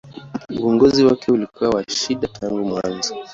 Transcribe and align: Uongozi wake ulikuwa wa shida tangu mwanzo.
Uongozi 0.61 1.03
wake 1.05 1.31
ulikuwa 1.31 1.69
wa 1.69 1.83
shida 1.89 2.27
tangu 2.27 2.65
mwanzo. 2.65 3.15